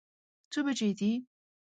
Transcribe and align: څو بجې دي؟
څو 0.51 0.59
بجې 0.65 0.89
دي؟ 0.99 1.11